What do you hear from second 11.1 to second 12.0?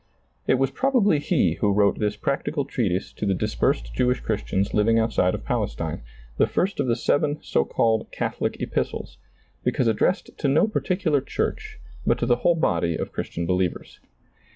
church,